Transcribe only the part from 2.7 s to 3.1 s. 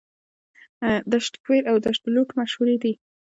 دي.